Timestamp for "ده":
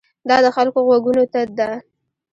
1.57-1.69